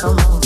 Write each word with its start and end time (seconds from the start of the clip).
come 0.00 0.16
on. 0.16 0.37